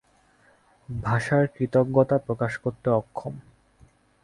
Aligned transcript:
ভাষার 0.89 1.43
কৃতজ্ঞতা 1.47 2.17
প্রকাশ 2.17 2.53
করতে 2.57 2.87
অক্ষম। 2.91 3.33